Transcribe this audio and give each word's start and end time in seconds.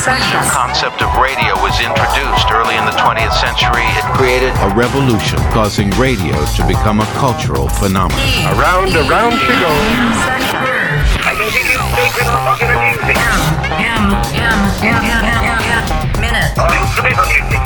session. 0.00 0.40
The 0.40 0.48
concept 0.48 1.02
of 1.04 1.12
radio 1.20 1.52
was 1.60 1.76
introduced 1.76 2.48
early 2.48 2.72
in 2.80 2.84
the 2.88 2.96
20th 2.96 3.36
century. 3.36 3.84
It 4.00 4.04
created 4.16 4.56
a 4.64 4.72
revolution, 4.72 5.36
causing 5.52 5.90
radio 6.00 6.32
to 6.56 6.62
become 6.66 7.00
a 7.00 7.08
cultural 7.20 7.68
phenomenon. 7.68 8.16
Around, 8.56 8.96
around 8.96 9.36
she 9.36 9.52
goes. 9.60 10.40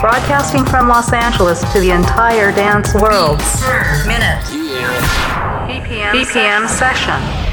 Broadcasting 0.01 0.65
from 0.67 0.89
Los 0.89 1.13
Angeles 1.13 1.61
to 1.73 1.79
the 1.79 1.93
entire 1.93 2.51
dance 2.51 2.93
world. 2.95 3.39
Minute. 4.11 4.43
BPM, 5.71 6.13
BPM 6.13 6.69
session. 6.69 7.44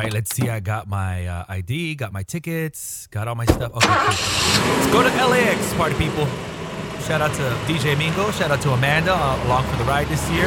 Right, 0.00 0.14
let's 0.14 0.34
see. 0.34 0.48
I 0.48 0.60
got 0.60 0.88
my 0.88 1.26
uh, 1.26 1.44
ID, 1.46 1.94
got 1.94 2.10
my 2.10 2.22
tickets, 2.22 3.06
got 3.08 3.28
all 3.28 3.34
my 3.34 3.44
stuff. 3.44 3.70
Okay, 3.74 3.86
cool. 3.86 4.76
Let's 4.78 4.92
go 4.92 5.02
to 5.02 5.26
LAX, 5.26 5.74
party 5.74 5.94
people. 5.96 6.24
Shout 7.02 7.20
out 7.20 7.34
to 7.34 7.42
DJ 7.70 7.98
Mingo. 7.98 8.30
Shout 8.30 8.50
out 8.50 8.62
to 8.62 8.70
Amanda 8.70 9.12
uh, 9.14 9.44
along 9.44 9.66
for 9.66 9.76
the 9.76 9.84
ride 9.84 10.06
this 10.08 10.26
year. 10.30 10.46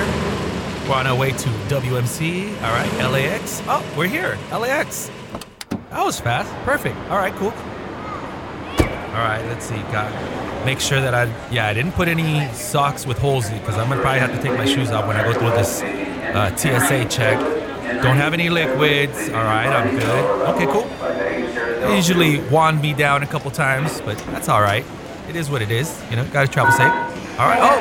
We're 0.89 0.95
on 0.95 1.05
our 1.05 1.15
way 1.15 1.33
to 1.33 1.49
WMC. 1.69 2.59
All 2.63 2.71
right, 2.71 3.11
LAX. 3.11 3.61
Oh, 3.67 3.85
we're 3.95 4.07
here. 4.07 4.39
LAX. 4.51 5.11
That 5.91 6.03
was 6.03 6.19
fast. 6.19 6.51
Perfect. 6.65 6.97
All 7.11 7.17
right, 7.17 7.33
cool. 7.35 7.51
All 7.51 9.19
right, 9.19 9.45
let's 9.49 9.67
see. 9.67 9.77
Got 9.91 10.11
make 10.65 10.79
sure 10.79 10.99
that 10.99 11.13
I 11.13 11.25
yeah 11.51 11.67
I 11.67 11.75
didn't 11.75 11.91
put 11.91 12.07
any 12.07 12.51
socks 12.53 13.05
with 13.05 13.19
holes 13.19 13.51
because 13.51 13.77
I'm 13.77 13.87
gonna 13.87 14.01
probably 14.01 14.19
have 14.19 14.31
to 14.31 14.41
take 14.41 14.57
my 14.57 14.65
shoes 14.65 14.89
off 14.89 15.05
when 15.05 15.15
I 15.15 15.23
go 15.23 15.33
through 15.37 15.51
this 15.51 15.83
uh, 15.83 16.55
TSA 16.55 17.05
check. 17.05 17.62
Don't 18.01 18.17
have 18.17 18.33
any 18.33 18.49
liquids. 18.49 19.29
All 19.29 19.43
right, 19.43 19.67
I'm 19.67 19.97
good. 19.97 20.49
Okay, 20.55 20.65
cool. 20.65 20.87
They 21.87 21.95
usually 21.95 22.39
wand 22.49 22.81
me 22.81 22.93
down 22.93 23.23
a 23.23 23.27
couple 23.27 23.51
times, 23.51 24.01
but 24.01 24.17
that's 24.27 24.49
all 24.49 24.61
right. 24.61 24.85
It 25.29 25.35
is 25.35 25.49
what 25.49 25.61
it 25.61 25.71
is. 25.71 26.01
You 26.09 26.15
know, 26.15 26.25
gotta 26.31 26.47
travel 26.47 26.71
safe. 26.71 26.91
All 27.39 27.47
right. 27.47 27.59
Oh, 27.61 27.79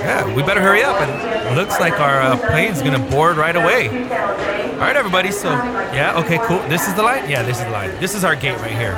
yeah. 0.00 0.34
We 0.34 0.42
better 0.42 0.60
hurry 0.60 0.82
up. 0.82 1.00
It 1.00 1.56
looks 1.56 1.78
like 1.80 1.98
our 2.00 2.20
uh, 2.20 2.36
plane's 2.50 2.82
gonna 2.82 2.98
board 3.10 3.36
right 3.36 3.56
away. 3.56 3.88
All 3.88 4.86
right, 4.86 4.96
everybody. 4.96 5.30
So, 5.30 5.50
yeah. 5.50 6.20
Okay, 6.20 6.38
cool. 6.46 6.60
This 6.68 6.86
is 6.88 6.94
the 6.94 7.02
line. 7.02 7.28
Yeah, 7.28 7.42
this 7.42 7.58
is 7.58 7.64
the 7.64 7.70
line. 7.70 7.98
This 8.00 8.14
is 8.14 8.24
our 8.24 8.36
gate 8.36 8.58
right 8.58 8.70
here. 8.70 8.94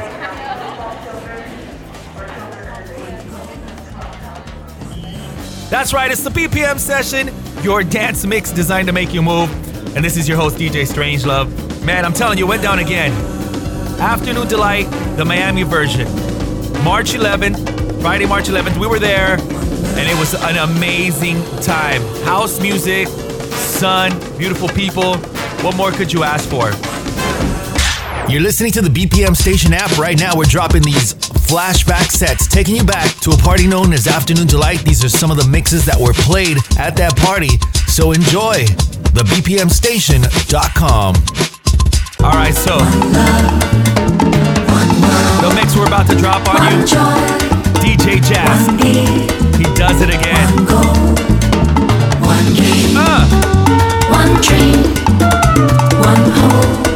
That's 5.72 5.94
right, 5.94 6.10
it's 6.10 6.22
the 6.22 6.28
BPM 6.28 6.78
session, 6.78 7.30
your 7.62 7.82
dance 7.82 8.26
mix 8.26 8.50
designed 8.50 8.88
to 8.88 8.92
make 8.92 9.14
you 9.14 9.22
move. 9.22 9.48
And 9.94 10.02
this 10.02 10.16
is 10.16 10.26
your 10.26 10.38
host, 10.38 10.56
DJ 10.56 10.86
Strangelove. 10.86 11.84
Man, 11.84 12.06
I'm 12.06 12.14
telling 12.14 12.38
you, 12.38 12.46
went 12.46 12.62
down 12.62 12.78
again. 12.78 13.12
Afternoon 14.00 14.48
Delight, 14.48 14.90
the 15.16 15.24
Miami 15.24 15.64
version. 15.64 16.06
March 16.82 17.12
11th, 17.12 18.00
Friday, 18.00 18.24
March 18.24 18.46
11th, 18.46 18.80
we 18.80 18.86
were 18.86 18.98
there, 18.98 19.34
and 19.38 20.08
it 20.08 20.18
was 20.18 20.32
an 20.32 20.56
amazing 20.56 21.42
time. 21.60 22.00
House 22.24 22.58
music, 22.58 23.06
sun, 23.08 24.18
beautiful 24.38 24.68
people. 24.70 25.16
What 25.62 25.76
more 25.76 25.92
could 25.92 26.10
you 26.10 26.24
ask 26.24 26.48
for? 26.48 26.70
You're 28.32 28.40
listening 28.40 28.72
to 28.72 28.80
the 28.80 28.88
BPM 28.88 29.36
Station 29.36 29.74
app 29.74 29.98
right 29.98 30.18
now. 30.18 30.34
We're 30.34 30.44
dropping 30.44 30.82
these 30.82 31.12
flashback 31.12 32.10
sets, 32.10 32.46
taking 32.46 32.76
you 32.76 32.84
back 32.84 33.14
to 33.20 33.30
a 33.32 33.36
party 33.36 33.66
known 33.66 33.92
as 33.92 34.06
Afternoon 34.06 34.46
Delight. 34.46 34.78
These 34.86 35.04
are 35.04 35.10
some 35.10 35.30
of 35.30 35.36
the 35.36 35.46
mixes 35.46 35.84
that 35.84 36.00
were 36.00 36.14
played 36.14 36.56
at 36.78 36.96
that 36.96 37.14
party. 37.18 37.58
So 37.88 38.12
enjoy 38.12 38.64
the 39.10 39.22
BPMStation.com. 39.24 41.14
All 42.24 42.32
right, 42.32 42.54
so 42.54 42.78
the 45.42 45.52
mix 45.54 45.74
we're 45.76 45.86
about 45.86 46.06
to 46.08 46.16
drop 46.16 46.46
on 46.48 46.62
you, 46.72 46.84
DJ 47.82 48.22
Jask. 48.22 48.70
He 48.82 49.64
does 49.74 50.00
it 50.00 50.10
again. 50.10 50.48
One 50.54 50.66
go, 50.66 50.80
one 52.26 52.46
Uh. 52.96 53.26
One 54.12 54.34
dream, 54.42 54.82
one 56.02 56.30
hope, 56.36 56.91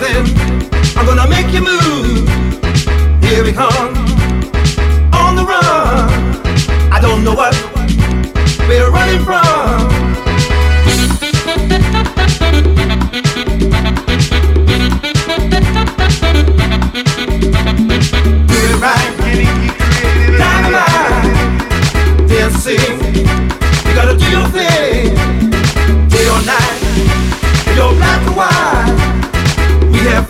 them. 0.00 0.24
I'm 0.96 1.06
gonna 1.06 1.28
make 1.28 1.52
you 1.52 1.60
move. 1.60 2.28
Here 3.22 3.44
we 3.44 3.52
come. 3.52 3.94
On 5.12 5.36
the 5.36 5.44
run. 5.44 6.10
I 6.90 6.98
don't 7.00 7.22
know 7.22 7.34
what 7.34 7.54
we're 8.68 8.90
running 8.90 9.22
from. 9.24 9.49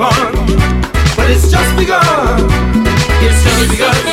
fun, 0.01 0.33
but 1.15 1.29
it's 1.29 1.51
just 1.51 1.77
begun. 1.77 2.49
It's 3.21 3.45
just 3.45 3.71
begun. 3.71 4.10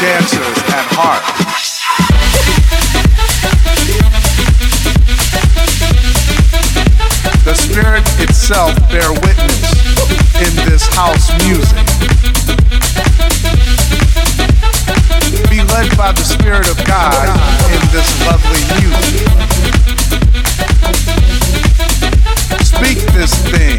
Dancers 0.00 0.56
at 0.72 0.86
heart. 0.96 1.20
The 7.44 7.54
spirit 7.54 8.04
itself 8.18 8.72
bear 8.88 9.12
witness 9.12 9.60
in 10.40 10.56
this 10.64 10.86
house 10.96 11.28
music. 11.44 11.84
Be 15.50 15.60
led 15.68 15.94
by 15.98 16.12
the 16.12 16.24
spirit 16.24 16.70
of 16.70 16.82
God 16.86 17.28
in 17.68 17.82
this 17.92 18.08
lovely 18.24 18.64
music. 18.80 19.28
Speak 22.64 23.04
this 23.12 23.36
thing. 23.52 23.76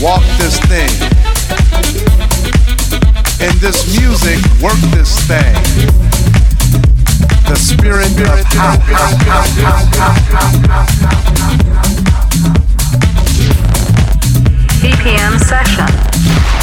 Walk 0.00 0.22
this 0.38 0.58
thing. 0.60 1.05
In 3.38 3.52
this 3.58 3.98
music, 4.00 4.38
work 4.62 4.78
this 4.96 5.20
thing. 5.26 5.52
The 7.46 7.54
spirit 7.54 8.10
of 8.16 8.40
BPM 14.80 15.38
session. 15.38 16.55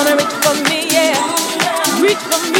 And 0.00 0.20
reach 0.20 0.32
for 0.44 0.54
me, 0.70 0.86
yeah. 0.90 2.00
Reach 2.00 2.18
for 2.18 2.52
me. 2.52 2.57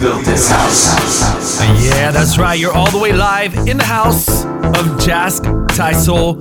Built 0.00 0.24
this 0.24 0.50
house. 0.50 1.60
Uh, 1.60 1.78
yeah, 1.82 2.10
that's 2.10 2.38
right. 2.38 2.58
You're 2.58 2.72
all 2.72 2.90
the 2.90 2.98
way 2.98 3.12
live 3.12 3.54
in 3.68 3.76
the 3.76 3.84
house 3.84 4.44
of 4.44 4.98
Jask 4.98 5.42
Thai 5.68 5.92
Soul, 5.92 6.34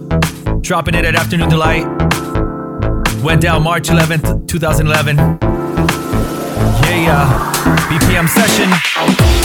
dropping 0.62 0.95
it 0.95 1.04
at 1.04 1.15
Afternoon 1.15 1.50
Delight. 1.50 1.86
Went 3.22 3.41
down 3.41 3.63
March 3.63 3.89
11th, 3.89 4.48
2011. 4.48 5.17
Yeah, 5.17 5.39
yeah. 6.95 7.52
BPM 7.89 8.30
session. 8.30 9.38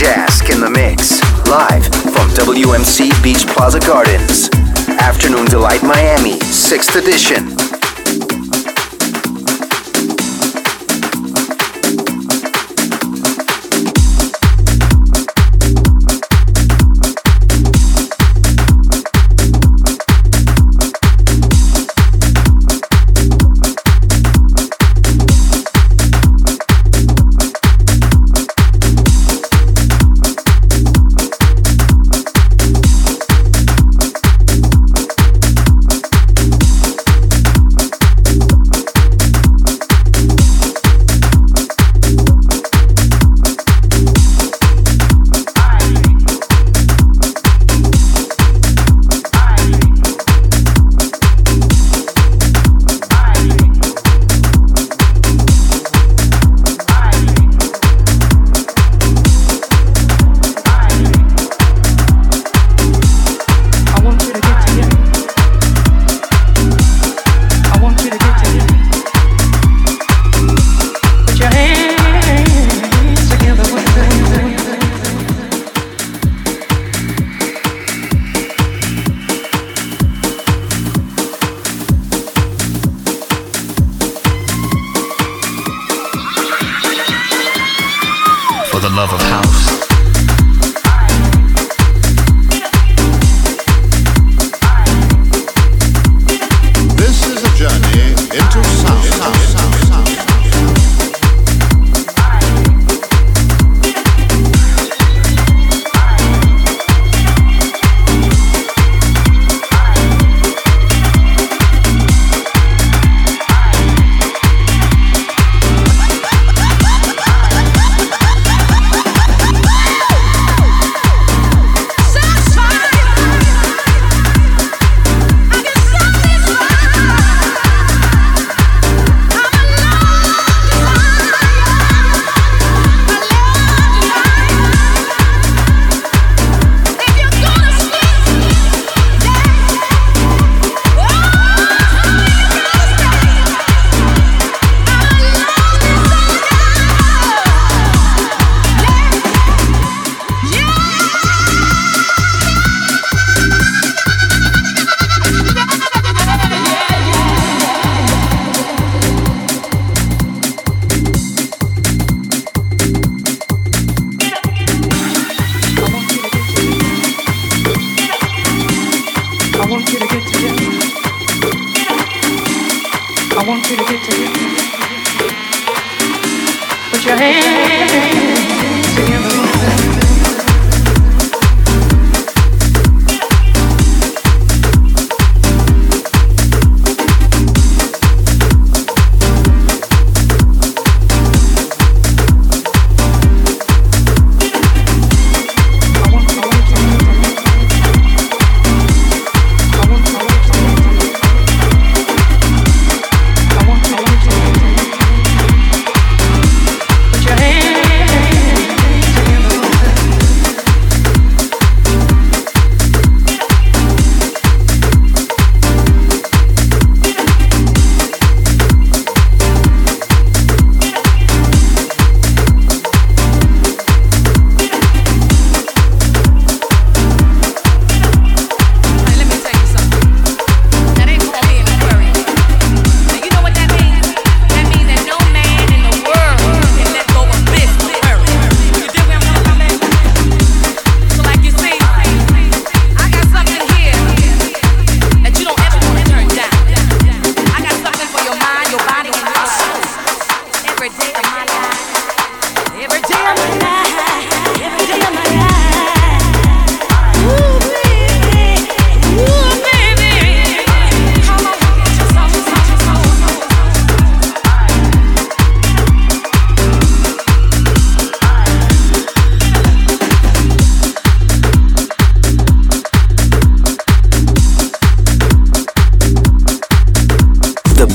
Jask 0.00 0.48
in 0.48 0.60
the 0.60 0.70
mix, 0.70 1.20
live 1.46 1.84
from 1.84 2.26
WMC 2.30 3.22
Beach 3.22 3.46
Plaza 3.46 3.78
Gardens. 3.80 4.48
Afternoon 4.98 5.44
Delight 5.44 5.82
Miami, 5.82 6.38
6th 6.38 6.96
edition. 6.96 7.59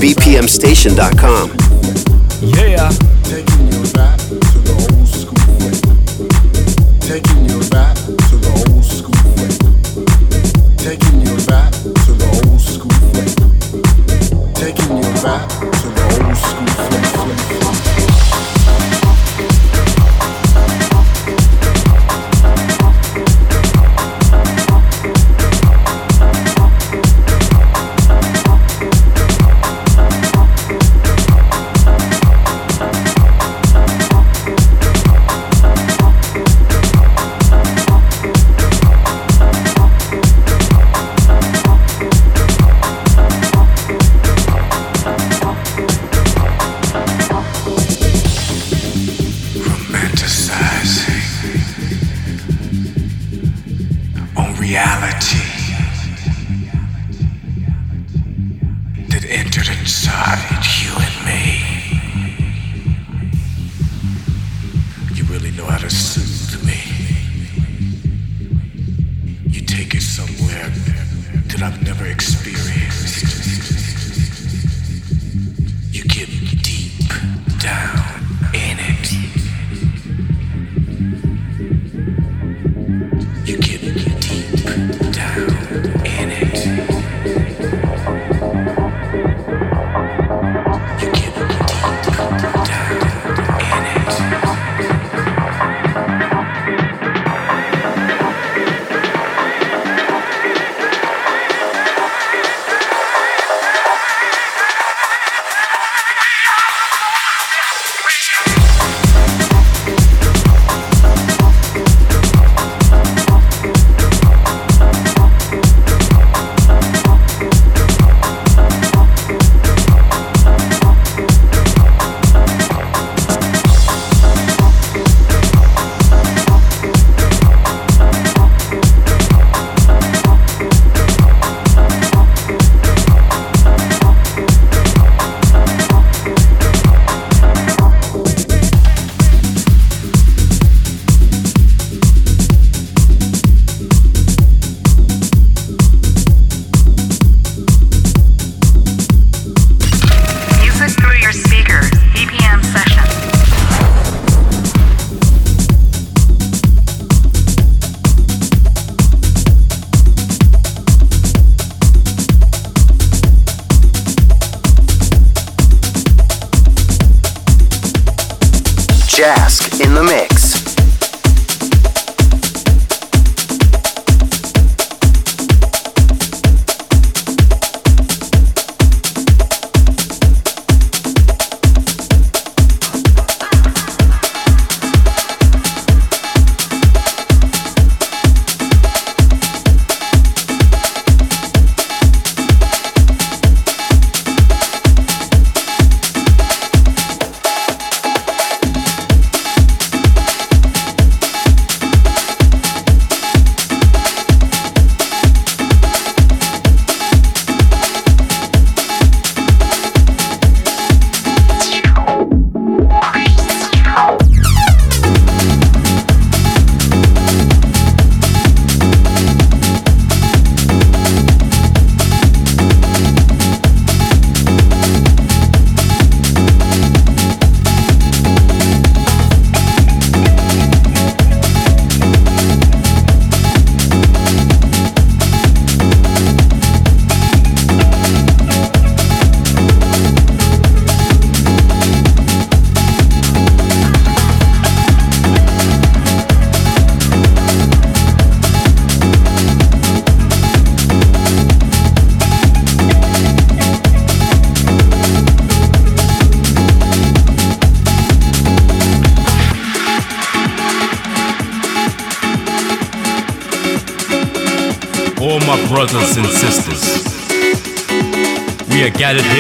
BPMStation.com. 0.06 1.50
Yeah. 2.39 3.05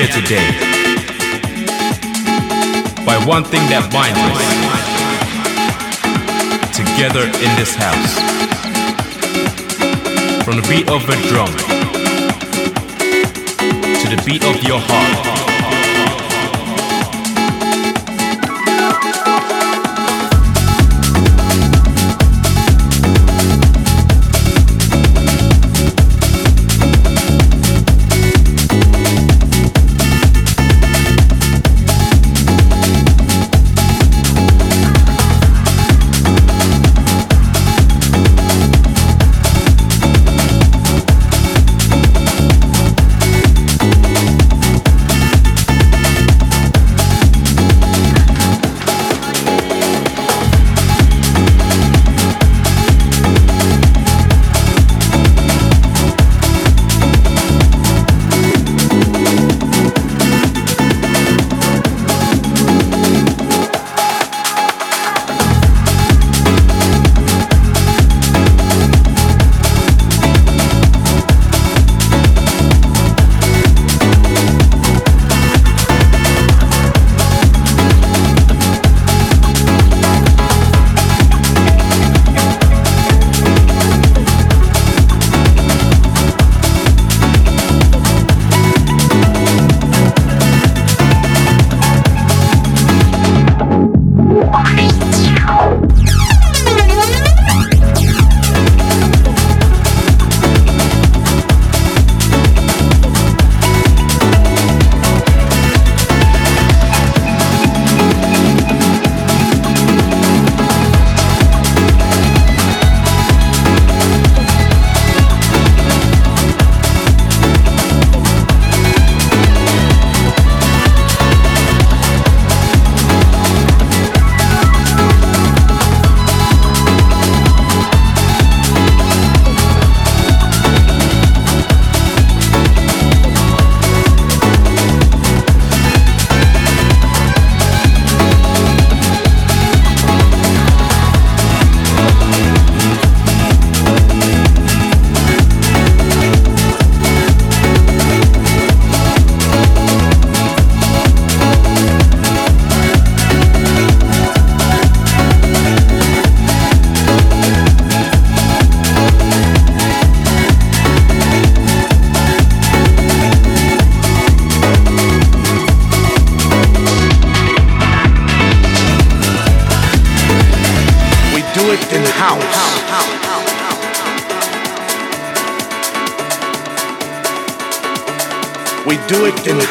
here 0.05 0.21
today 0.21 0.49
by 3.05 3.17
one 3.25 3.43
thing 3.43 3.61
that 3.69 3.89
binds 3.91 4.19
us 4.19 4.41
together 6.75 7.23
in 7.23 7.55
this 7.55 7.75
house. 7.75 8.13
From 10.43 10.57
the 10.57 10.67
beat 10.67 10.89
of 10.89 11.07
a 11.09 11.15
drum 11.29 11.51
to 13.99 14.15
the 14.15 14.21
beat 14.25 14.43
of 14.43 14.61
your 14.63 14.79
heart. 14.79 15.24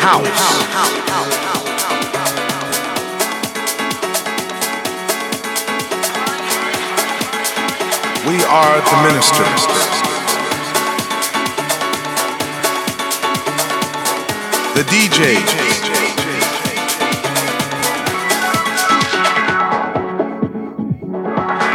house. 0.05 0.29
We 8.29 8.37
are 8.45 8.77
the 8.85 8.97
ministers. 9.07 9.63
The 14.75 14.85
DJs. 14.93 15.85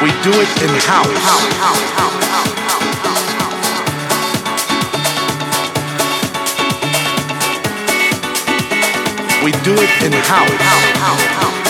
We 0.03 0.09
do 0.21 0.33
it 0.39 0.51
in 0.61 0.71
house. 0.85 2.58
we 9.51 9.63
do 9.63 9.73
it 9.73 10.03
in 10.03 10.11
house. 10.11 11.68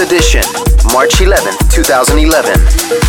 Edition, 0.00 0.42
March 0.92 1.20
11th, 1.20 1.70
2011. 1.70 3.05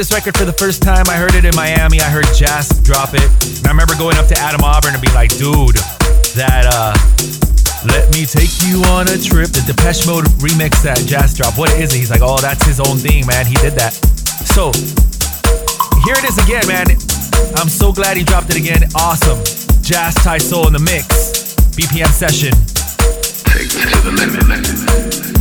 this 0.00 0.16
record 0.16 0.34
for 0.34 0.46
the 0.46 0.56
first 0.56 0.80
time, 0.80 1.04
I 1.12 1.16
heard 1.20 1.34
it 1.34 1.44
in 1.44 1.52
Miami. 1.54 2.00
I 2.00 2.08
heard 2.08 2.24
Jask 2.32 2.82
drop 2.82 3.12
it. 3.12 3.28
And 3.60 3.68
I 3.68 3.70
remember 3.76 3.92
going 4.00 4.16
up 4.16 4.24
to 4.32 4.38
Adam 4.40 4.64
Auburn 4.64 4.96
and 4.96 5.02
be 5.02 5.12
like, 5.12 5.28
dude, 5.36 5.76
that, 6.40 6.64
uh, 6.72 6.96
let 7.84 8.08
me 8.08 8.24
take 8.24 8.48
you 8.64 8.80
on 8.96 9.12
a 9.12 9.20
trip. 9.20 9.52
The 9.52 9.60
Depeche 9.68 10.08
Mode 10.08 10.24
remix 10.40 10.80
that 10.88 11.04
Jask 11.04 11.36
drop. 11.36 11.58
What 11.60 11.76
is 11.76 11.92
it? 11.92 11.98
He's 11.98 12.08
like, 12.08 12.24
oh, 12.24 12.40
that's 12.40 12.64
his 12.64 12.80
own 12.80 12.96
thing, 12.96 13.28
man. 13.28 13.44
He 13.44 13.52
did 13.60 13.76
that. 13.76 13.92
So 14.48 14.72
here 16.08 16.16
it 16.16 16.24
is 16.24 16.40
again, 16.40 16.64
man. 16.64 16.88
I'm 17.60 17.68
so 17.68 17.92
glad 17.92 18.16
he 18.16 18.24
dropped 18.24 18.48
it 18.48 18.56
again. 18.56 18.88
Awesome. 18.96 19.36
Jask 19.84 20.24
Ty 20.24 20.38
Soul 20.38 20.66
in 20.68 20.72
the 20.72 20.80
mix. 20.80 21.52
BPM 21.76 22.08
session. 22.08 22.56
Take 23.52 23.68
to 23.68 24.00
the 24.00 24.16
limit. 24.16 25.39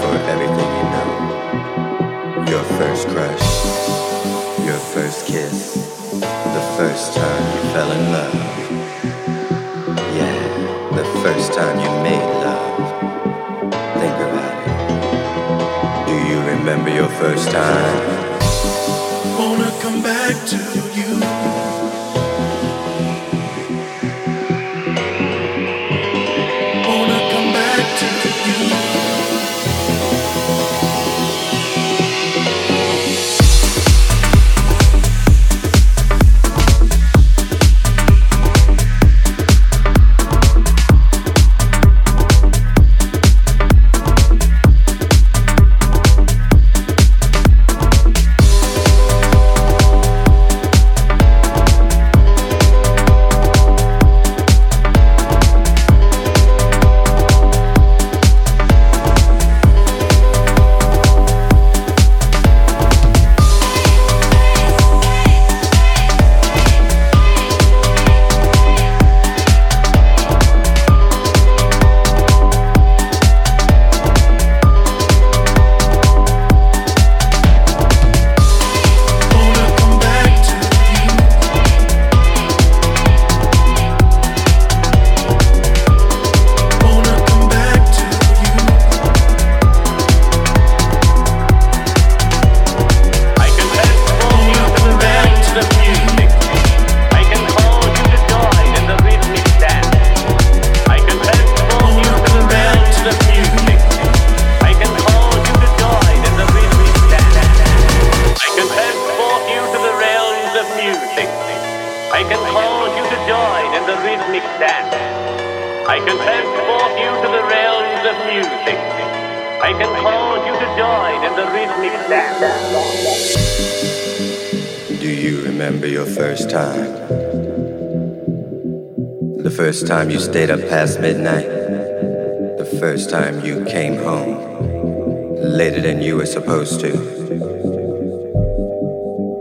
For 0.00 0.14
everything 0.32 0.70
you 0.78 0.86
know. 0.94 1.10
Your 2.52 2.64
first 2.78 3.08
crush, 3.08 3.48
your 4.68 4.80
first 4.94 5.26
kiss, 5.26 5.74
the 6.56 6.64
first 6.78 7.14
time 7.14 7.42
you 7.54 7.62
fell 7.74 7.90
in 7.98 8.04
love. 8.16 8.34
Yeah, 10.20 10.40
the 10.96 11.06
first 11.22 11.52
time 11.52 11.76
you 11.84 11.90
made 12.08 12.28
love. 12.46 13.04
Think 14.00 14.18
about 14.28 14.56
it. 14.66 16.06
Do 16.08 16.14
you 16.30 16.38
remember 16.54 16.90
your 16.90 17.10
first 17.22 17.50
time? 17.50 18.28
Wanna 19.38 19.70
come 19.82 20.02
back 20.02 20.34
to 20.52 20.58
you. 20.98 21.07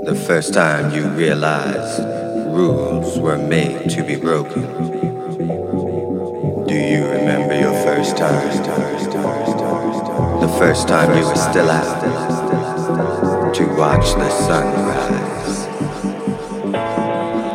The 0.05 0.15
first 0.27 0.53
time 0.53 0.93
you 0.93 1.07
realized 1.09 2.03
rules 2.53 3.17
were 3.17 3.39
made 3.39 3.89
to 3.89 4.03
be 4.03 4.15
broken? 4.15 4.61
Do 6.67 6.75
you 6.75 7.07
remember 7.07 7.59
your 7.59 7.73
first 7.83 8.15
time? 8.15 8.47
The 10.39 10.55
first 10.59 10.87
time 10.87 11.17
you 11.17 11.25
were 11.25 11.35
still 11.35 11.71
out 11.71 12.03
to 13.55 13.65
watch 13.75 14.13
the 14.13 14.29
sunrise? 14.29 15.65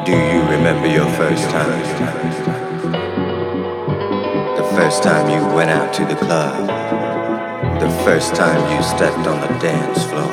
Do 0.05 0.13
you 0.13 0.43
remember 0.51 0.89
your 0.89 1.09
first 1.15 1.49
time? 1.51 1.83
The 4.57 4.65
first 4.75 5.05
time 5.05 5.31
you 5.31 5.55
went 5.55 5.71
out 5.71 5.93
to 5.95 6.05
the 6.05 6.17
club? 6.17 6.72
The 7.83 7.91
first 8.05 8.37
time 8.37 8.77
you 8.77 8.81
stepped 8.81 9.27
on 9.27 9.41
the 9.41 9.59
dance 9.59 10.05
floor? 10.05 10.31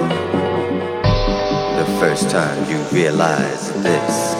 The 1.80 1.98
first 2.00 2.30
time 2.30 2.70
you 2.70 2.78
realized 2.96 3.74
this 3.82 4.36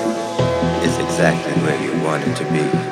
is 0.86 0.96
exactly 1.00 1.54
where 1.64 1.82
you 1.82 1.92
wanted 2.04 2.36
to 2.36 2.44
be? 2.52 2.90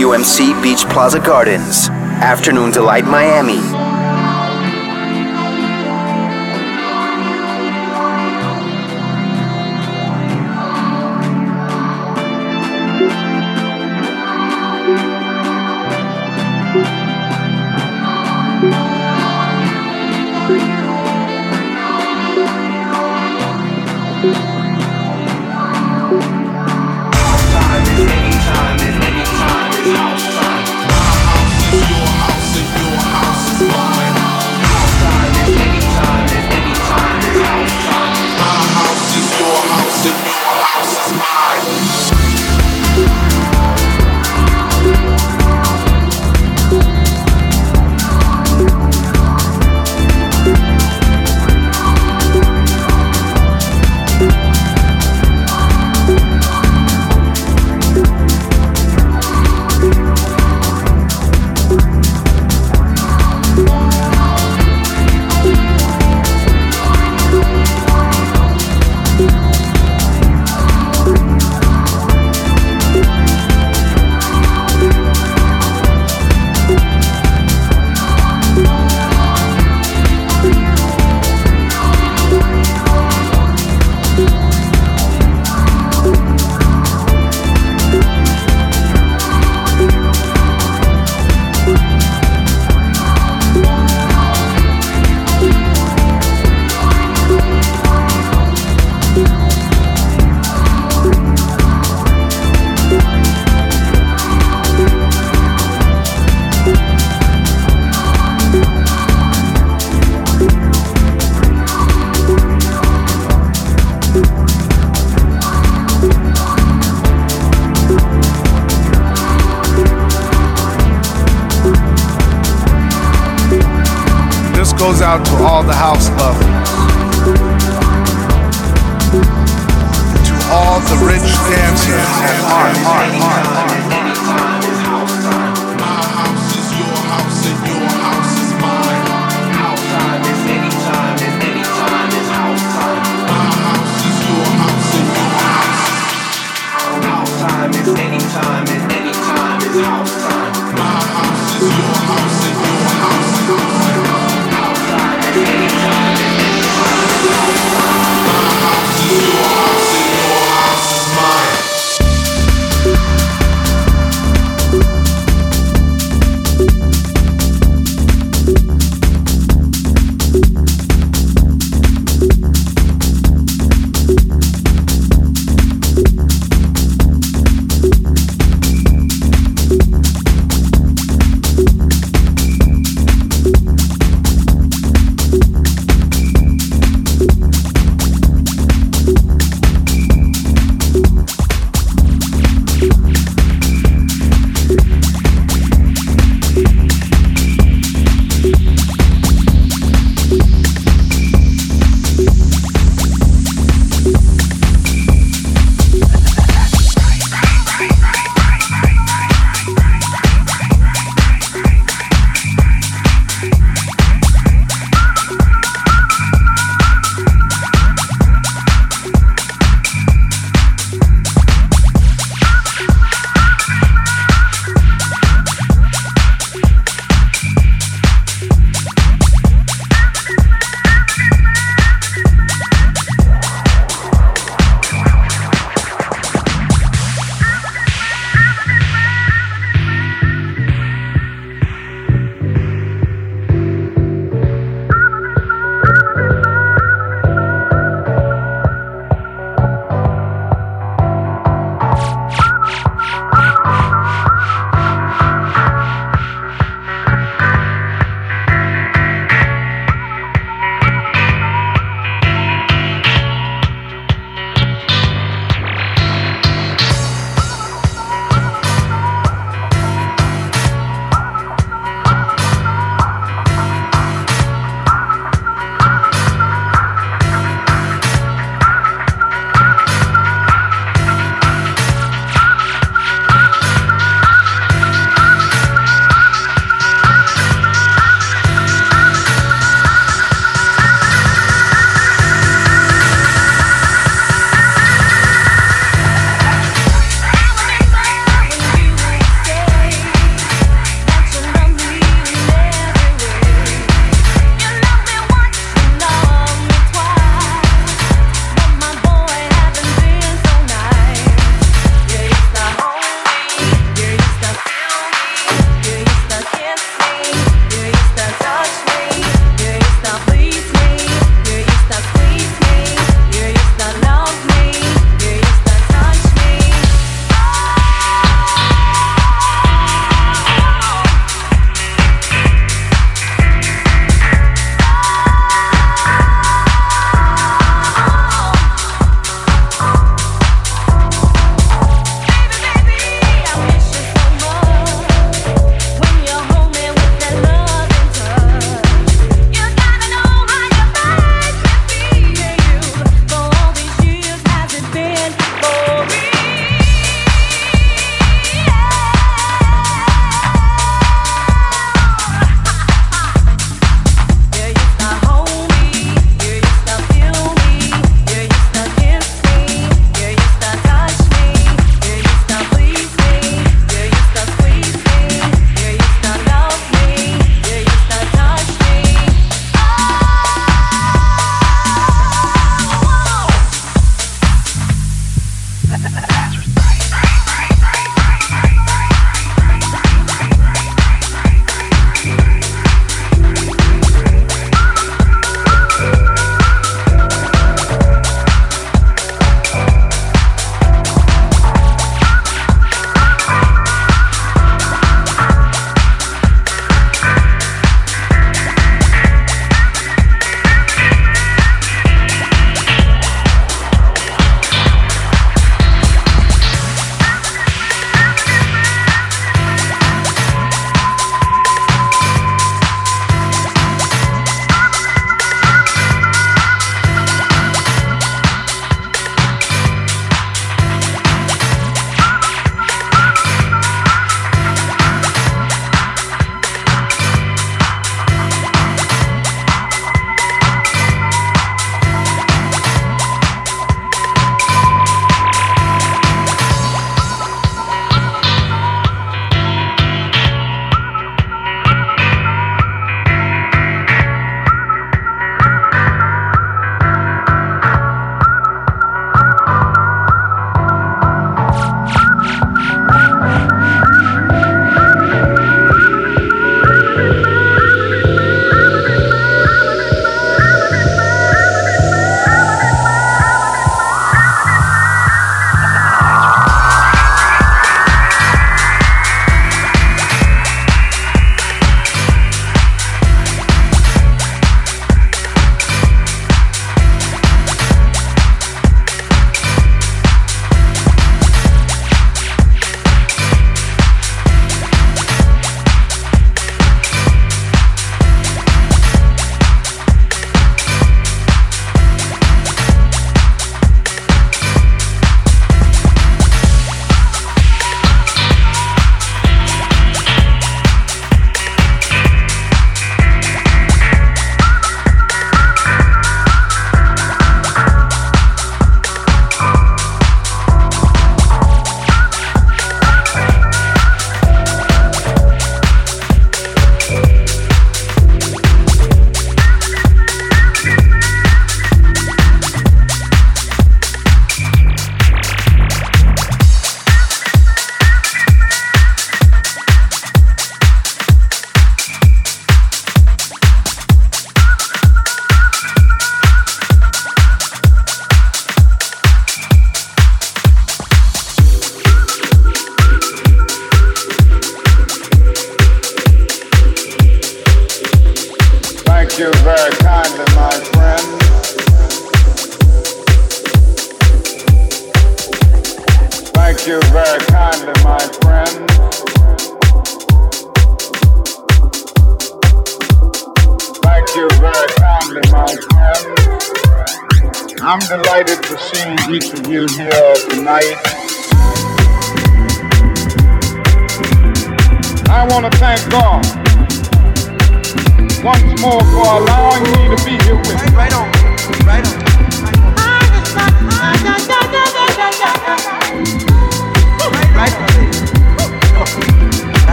WMC 0.00 0.62
Beach 0.62 0.86
Plaza 0.88 1.20
Gardens. 1.20 1.90
Afternoon 1.90 2.70
Delight 2.70 3.04
Miami. 3.04 3.60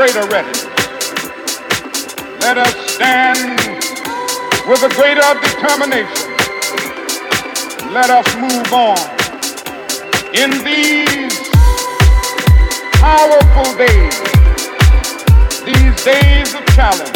Greater 0.00 0.26
readiness. 0.28 0.64
Let 2.40 2.56
us 2.56 2.74
stand 2.94 3.60
with 4.66 4.82
a 4.82 4.88
greater 4.96 5.20
determination. 5.44 6.32
Let 7.92 8.08
us 8.08 8.24
move 8.40 8.72
on 8.72 8.96
in 10.32 10.64
these 10.64 11.36
powerful 12.96 13.76
days, 13.76 14.16
these 15.68 16.02
days 16.02 16.54
of 16.54 16.64
challenge. 16.72 17.12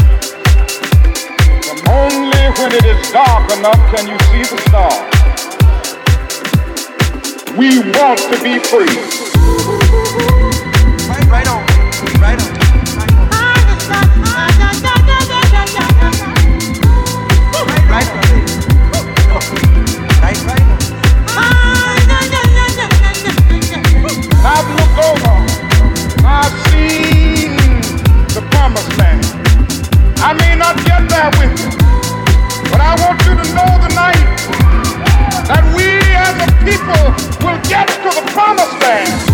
Only 1.88 2.44
when 2.60 2.70
it 2.76 2.84
is 2.84 3.00
dark 3.12 3.50
enough 3.56 3.80
can 3.96 4.08
you 4.12 4.18
see 4.28 4.44
the 4.44 4.60
stars. 4.68 5.08
We 7.56 7.80
want 7.96 8.20
to 8.28 8.36
be 8.44 8.58
free. 8.68 8.92
Right, 11.08 11.26
right 11.30 11.48
on, 11.48 11.64
right 12.20 12.38
on. 12.42 12.53
Promised 28.64 28.96
land. 28.96 29.22
I 30.20 30.32
may 30.32 30.56
not 30.56 30.74
get 30.86 31.06
there 31.10 31.28
with 31.36 31.52
you, 31.60 31.68
but 32.70 32.80
I 32.80 32.96
want 33.04 33.20
you 33.26 33.36
to 33.36 33.46
know 33.52 33.70
tonight 33.84 34.24
that 35.44 35.64
we 35.76 35.84
as 36.16 36.36
a 36.40 36.48
people 36.64 37.04
will 37.44 37.60
get 37.68 37.86
to 37.88 38.08
the 38.08 38.24
promised 38.32 38.80
land. 38.80 39.33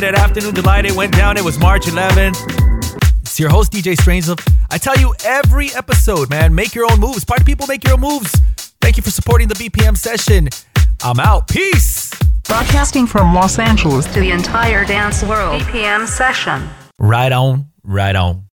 Dropping 0.00 0.14
it 0.14 0.18
at 0.18 0.30
Afternoon 0.30 0.54
Delight. 0.54 0.86
It 0.86 0.92
went 0.92 1.12
down. 1.12 1.36
It 1.36 1.44
was 1.44 1.58
March 1.58 1.84
11th. 1.84 3.20
It's 3.20 3.38
your 3.38 3.50
host, 3.50 3.70
DJ 3.70 3.96
Strangelove. 3.96 4.40
I 4.70 4.78
tell 4.78 4.96
you 4.96 5.14
every 5.26 5.74
episode, 5.74 6.30
man, 6.30 6.54
make 6.54 6.74
your 6.74 6.90
own 6.90 6.98
moves. 6.98 7.22
Party 7.24 7.44
people, 7.44 7.66
make 7.66 7.84
your 7.84 7.94
own 7.94 8.00
moves. 8.00 8.32
Thank 8.80 8.96
you 8.96 9.02
for 9.02 9.10
supporting 9.10 9.48
the 9.48 9.54
BPM 9.54 9.96
session. 9.96 10.48
I'm 11.02 11.20
out. 11.20 11.48
Peace. 11.48 12.10
Broadcasting 12.44 13.06
from 13.06 13.34
Los 13.34 13.58
Angeles 13.58 14.06
to 14.14 14.20
the 14.20 14.30
entire 14.30 14.86
dance 14.86 15.22
world. 15.22 15.60
BPM 15.60 16.06
session. 16.06 16.68
Right 16.98 17.32
on, 17.32 17.66
right 17.82 18.16
on. 18.16 18.44